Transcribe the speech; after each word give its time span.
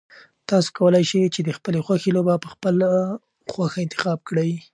تاسو 0.49 0.69
کولای 0.79 1.03
شئ 1.09 1.21
چې 1.35 1.41
د 1.43 1.49
خپلې 1.57 1.79
خوښې 1.85 2.11
لوبه 2.15 2.35
په 2.43 2.47
خپله 2.53 2.87
خوښه 3.51 3.79
انتخاب 3.85 4.19
کړئ. 4.29 4.51